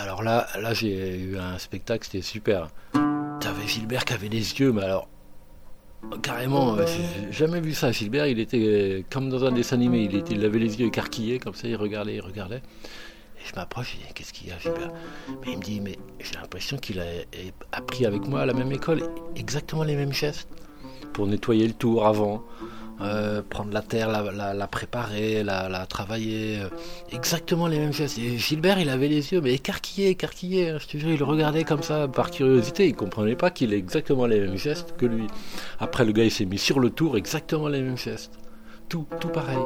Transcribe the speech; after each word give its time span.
alors 0.00 0.22
là, 0.22 0.46
là 0.60 0.74
j'ai 0.74 1.18
eu 1.18 1.38
un 1.38 1.58
spectacle, 1.58 2.04
c'était 2.04 2.22
super. 2.22 2.68
T'avais 3.40 3.66
Gilbert 3.66 4.04
qui 4.04 4.12
avait 4.14 4.28
les 4.28 4.60
yeux, 4.60 4.72
mais 4.72 4.82
alors 4.82 5.08
carrément, 6.22 6.76
euh, 6.76 6.86
j'ai 6.86 7.32
jamais 7.32 7.60
vu 7.60 7.74
ça. 7.74 7.92
Gilbert, 7.92 8.26
il 8.26 8.38
était 8.40 8.58
euh, 8.58 9.02
comme 9.10 9.28
dans 9.28 9.44
un 9.44 9.52
dessin 9.52 9.76
animé, 9.76 10.08
il, 10.10 10.24
il 10.30 10.44
avait 10.44 10.58
les 10.58 10.80
yeux 10.80 10.86
écarquillés 10.86 11.38
comme 11.38 11.54
ça, 11.54 11.68
il 11.68 11.76
regardait, 11.76 12.14
il 12.14 12.20
regardait. 12.20 12.62
Et 13.38 13.48
je 13.48 13.54
m'approche, 13.54 13.96
je 13.98 14.06
dis 14.06 14.12
qu'est-ce 14.14 14.32
qu'il 14.32 14.48
y 14.48 14.52
a 14.52 14.58
Gilbert? 14.58 14.92
Mais 15.28 15.52
il 15.52 15.58
me 15.58 15.62
dit 15.62 15.80
mais 15.80 15.98
j'ai 16.18 16.34
l'impression 16.34 16.76
qu'il 16.76 17.00
a 17.00 17.04
appris 17.72 18.06
avec 18.06 18.26
moi 18.26 18.42
à 18.42 18.46
la 18.46 18.54
même 18.54 18.72
école 18.72 19.02
exactement 19.36 19.82
les 19.82 19.96
mêmes 19.96 20.12
gestes 20.12 20.48
pour 21.12 21.26
nettoyer 21.26 21.66
le 21.66 21.74
tour 21.74 22.06
avant. 22.06 22.44
Euh, 23.02 23.40
prendre 23.48 23.72
la 23.72 23.80
terre, 23.80 24.08
la, 24.08 24.66
préparer, 24.66 25.42
la, 25.42 25.86
travailler, 25.86 26.58
euh, 26.58 26.68
exactement 27.12 27.66
les 27.66 27.78
mêmes 27.78 27.92
gestes. 27.92 28.18
Et 28.18 28.36
Gilbert, 28.36 28.78
il 28.78 28.90
avait 28.90 29.08
les 29.08 29.32
yeux 29.32 29.40
mais 29.40 29.54
écarquillés, 29.54 30.10
écarquillés. 30.10 30.70
Hein, 30.70 30.78
je 30.80 30.86
te 30.86 30.96
jure, 30.98 31.10
il 31.10 31.22
regardait 31.22 31.64
comme 31.64 31.82
ça 31.82 32.08
par 32.08 32.30
curiosité. 32.30 32.86
Il 32.86 32.94
comprenait 32.94 33.36
pas 33.36 33.50
qu'il 33.50 33.72
ait 33.72 33.78
exactement 33.78 34.26
les 34.26 34.40
mêmes 34.40 34.56
gestes 34.56 34.94
que 34.98 35.06
lui. 35.06 35.26
Après, 35.78 36.04
le 36.04 36.12
gars, 36.12 36.24
il 36.24 36.30
s'est 36.30 36.44
mis 36.44 36.58
sur 36.58 36.78
le 36.78 36.90
tour, 36.90 37.16
exactement 37.16 37.68
les 37.68 37.80
mêmes 37.80 37.96
gestes. 37.96 38.32
Tout, 38.88 39.06
tout 39.18 39.28
pareil. 39.28 39.56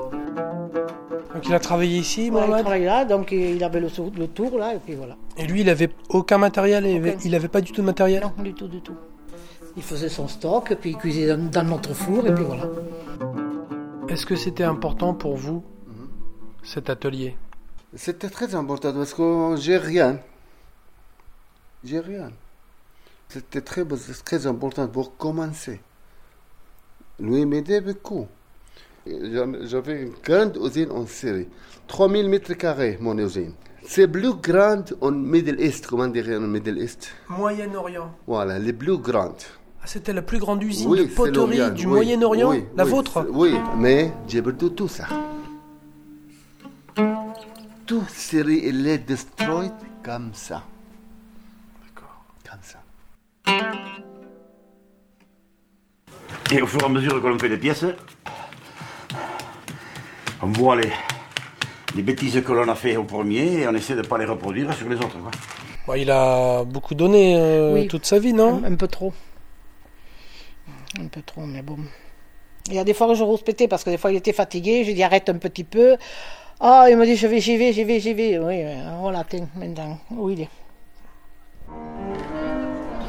Donc 1.34 1.48
il 1.48 1.54
a 1.54 1.59
travaillé 1.59 1.98
ici, 1.98 2.30
ouais, 2.30 2.42
Il 2.46 2.62
travaillait 2.62 2.87
là, 2.87 3.04
donc 3.04 3.32
il 3.32 3.62
avait 3.64 3.80
le, 3.80 3.88
le, 4.16 4.28
tour 4.28 4.56
là, 4.56 4.74
et 4.74 4.78
puis 4.78 4.95
voilà. 4.95 5.16
Et 5.37 5.46
lui, 5.46 5.62
il 5.62 5.70
avait 5.70 5.90
aucun 6.09 6.38
matériel, 6.38 7.16
il 7.24 7.30
n'avait 7.32 7.48
pas 7.48 7.60
du 7.60 7.73
tout 7.73 7.80
de 7.80 7.87
matériel? 7.87 8.23
Non, 8.23 8.42
du 8.42 8.54
tout, 8.54 8.68
du 8.68 8.80
tout. 8.80 8.95
Il 9.76 9.82
faisait 9.82 10.09
son 10.09 10.28
stock, 10.28 10.76
puis 10.80 10.90
il 10.90 10.96
cuisait 10.96 11.37
dans 11.37 11.64
notre 11.64 11.92
four, 11.92 12.24
et 12.28 12.32
puis 12.32 12.45
voilà. 12.45 12.68
Est-ce 14.08 14.26
que 14.26 14.36
c'était 14.36 14.64
important 14.64 15.14
pour 15.14 15.36
vous, 15.36 15.64
cet 16.62 16.90
atelier? 16.90 17.36
C'était 17.95 18.28
très 18.28 18.54
important 18.54 18.92
parce 18.92 19.14
que 19.14 19.54
j'ai 19.58 19.76
rien. 19.76 20.20
J'ai 21.84 22.00
rien. 22.00 22.30
C'était 23.28 23.60
très, 23.60 23.84
très 24.24 24.46
important 24.46 24.88
pour 24.88 25.16
commencer. 25.16 25.80
Lui 27.18 27.46
m'aidait 27.46 27.80
beaucoup. 27.80 28.26
J'avais 29.06 30.02
une 30.02 30.14
grande 30.23 30.57
usine 30.57 30.90
en 30.90 31.07
Syrie. 31.07 31.48
3000 31.86 32.29
mètres 32.29 32.54
carrés, 32.54 32.98
mon 33.01 33.16
usine. 33.18 33.52
C'est 33.86 34.09
plus 34.09 34.34
grande 34.34 34.96
en 35.01 35.10
Middle 35.10 35.60
East, 35.60 35.86
comment 35.86 36.09
dire 36.09 36.26
en 36.38 36.40
Middle 36.40 36.79
East? 36.79 37.10
Moyen-Orient. 37.29 38.14
Voilà, 38.26 38.59
les 38.59 38.73
plus 38.73 38.96
grandes. 38.96 39.42
C'était 39.87 40.13
la 40.13 40.23
plus 40.23 40.38
grande 40.38 40.63
usine 40.63 40.90
de 40.95 41.04
poterie 41.04 41.71
du 41.73 41.87
Moyen-Orient 41.87 42.52
La 42.77 42.85
vôtre 42.85 43.27
Oui, 43.30 43.54
mais 43.77 44.13
j'ai 44.26 44.43
perdu 44.43 44.71
tout 44.71 44.88
ça. 44.88 45.04
Tout 47.87 48.02
Syrie, 48.09 48.63
il 48.65 48.87
est 48.87 48.99
détruit 48.99 49.71
comme 50.02 50.30
ça. 50.32 50.63
D'accord. 51.85 52.24
Comme 52.51 52.60
ça. 52.63 52.79
Et 56.51 56.63
au 56.63 56.66
fur 56.66 56.80
et 56.80 56.85
à 56.85 56.88
mesure 56.88 57.21
que 57.21 57.26
l'on 57.26 57.38
fait 57.38 57.51
des 57.51 57.59
pièces, 57.59 57.85
on 60.43 60.46
voit 60.46 60.76
les, 60.76 60.91
les 61.95 62.02
bêtises 62.02 62.43
que 62.43 62.52
l'on 62.52 62.69
a 62.69 62.74
fait 62.74 62.96
au 62.96 63.04
premier 63.04 63.60
et 63.60 63.69
on 63.69 63.74
essaie 63.74 63.95
de 63.95 64.00
ne 64.03 64.06
pas 64.06 64.16
les 64.16 64.25
reproduire 64.25 64.72
sur 64.72 64.88
les 64.88 64.97
autres. 64.97 65.16
il 65.97 66.10
a 66.10 66.65
beaucoup 66.65 66.94
donné 66.94 67.37
euh, 67.37 67.87
toute 67.87 68.06
sa 68.06 68.19
vie, 68.19 68.32
non? 68.32 68.62
Un 68.65 68.76
peu 68.76 68.88
trop. 68.88 69.12
Un 71.00 71.06
peu 71.09 71.22
trop, 71.22 71.42
mais 71.42 71.62
bon. 71.62 71.78
Il 72.69 72.75
y 72.75 72.78
a 72.78 72.84
des 72.84 72.94
fois 72.94 73.09
que 73.09 73.14
je 73.14 73.42
péter 73.42 73.69
parce 73.69 73.84
que 73.84 73.91
des 73.91 73.98
fois 73.98 74.10
il 74.10 74.16
était 74.16 74.32
fatigué. 74.32 74.84
Je 74.84 74.92
dis 74.92 75.03
arrête 75.03 75.28
un 75.28 75.38
petit 75.38 75.64
peu. 75.64 75.97
Ah, 76.60 76.86
il 76.88 76.97
m'a 76.97 77.04
dit 77.04 77.16
je 77.16 77.26
vais, 77.26 77.41
j'y 77.41 77.56
vais, 77.56 77.72
j'y 77.72 77.84
vais, 77.84 78.00
j'y 78.00 78.14
vais. 78.14 78.38
Oui, 78.38 78.64
voilà, 79.00 79.25
maintenant, 79.56 79.98
où 80.16 80.31
il 80.31 80.42
est. 80.42 80.48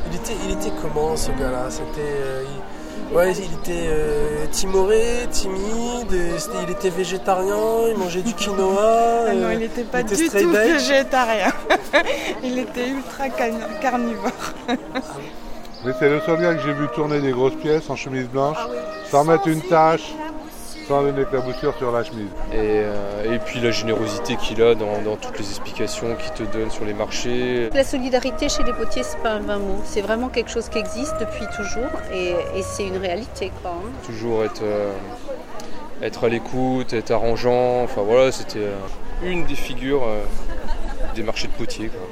Il 0.10 0.16
était, 0.16 0.34
il 0.46 0.52
était 0.52 0.72
comment 0.82 1.16
ce 1.16 1.32
gars-là? 1.32 1.70
C'était. 1.70 2.02
Euh, 2.02 2.44
il... 2.44 3.16
Ouais, 3.16 3.32
il 3.34 3.54
était 3.54 3.88
euh, 3.88 4.48
timoré, 4.52 5.28
timide, 5.30 6.12
il 6.12 6.72
était 6.72 6.90
végétarien, 6.90 7.88
il 7.90 7.98
mangeait 7.98 8.24
du 8.24 8.34
quinoa. 8.34 9.26
Ah 9.28 9.34
non, 9.34 9.52
il 9.52 9.60
n'était 9.60 9.84
pas 9.84 10.04
du 10.04 10.16
tout 10.16 10.50
végétarien. 10.50 11.54
il 12.44 12.60
était 12.60 12.90
ultra 12.90 13.30
carnivore. 13.30 14.32
C'est 15.94 16.10
le 16.10 16.20
seul 16.22 16.42
gars 16.42 16.56
que 16.56 16.62
j'ai 16.62 16.74
vu 16.74 16.88
tourner 16.96 17.22
des 17.22 17.32
grosses 17.32 17.56
pièces 17.56 17.90
en 17.92 17.96
chemise 17.96 18.28
blanche, 18.28 18.58
ah 18.60 18.68
sans 19.12 19.24
mettre 19.24 19.48
une 19.48 19.62
tache, 19.62 20.14
sans 20.88 21.08
une 21.08 21.20
éclaboussure 21.20 21.76
sur 21.78 21.92
la 21.92 22.04
chemise. 22.04 22.30
Et, 22.52 22.82
euh, 22.82 23.38
puis 23.46 23.60
la 23.60 23.70
générosité 23.70 24.36
qu'il 24.36 24.64
a 24.64 24.74
dans, 24.74 25.16
toutes 25.16 25.38
les 25.38 25.48
explications 25.48 26.16
qu'il 26.16 26.32
te 26.32 26.52
donne 26.52 26.72
sur 26.72 26.86
les 26.86 26.94
marchés. 26.94 27.70
La 27.72 27.84
solidarité 27.84 28.50
chez 28.50 28.64
les 28.64 28.74
potiers, 28.74 29.04
c'est 29.04 29.22
pas 29.22 29.34
un 29.34 29.42
vain 29.42 29.60
mot. 29.60 29.80
C'est 29.84 30.02
vraiment 30.02 30.30
quelque 30.30 30.50
chose 30.50 30.70
qui 30.70 30.80
existe 30.80 31.14
depuis 31.20 31.46
toujours 31.56 31.92
et, 32.12 32.34
c'est 32.64 32.88
une 32.88 32.98
réalité. 32.98 33.52
Quoi, 33.62 33.72
hein. 33.72 33.90
Toujours 34.06 34.44
être, 34.44 34.64
euh, 34.64 34.92
être 36.02 36.24
à 36.24 36.30
l'écoute, 36.30 36.94
être 36.94 37.12
arrangeant. 37.12 37.84
Enfin 37.84 38.02
voilà, 38.02 38.32
c'était 38.32 38.60
euh, 38.60 38.76
une 39.24 39.46
des 39.46 39.56
figures 39.56 40.04
des 41.14 41.22
marchés 41.22 41.48
de 41.48 41.54
potiers. 41.54 41.90
Quoi. 41.90 42.08